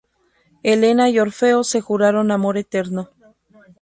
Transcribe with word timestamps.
Helena 0.63 1.11
y 1.11 1.19
Orfeo 1.19 1.63
se 1.63 1.79
juraron 1.79 2.31
amor 2.31 2.57
eterno. 2.57 3.11